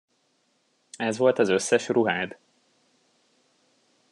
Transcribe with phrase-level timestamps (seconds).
[0.97, 2.37] Ez volt az összes ruhád?